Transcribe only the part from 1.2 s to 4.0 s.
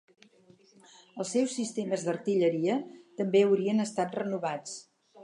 Els seus sistemes d'artilleria també haurien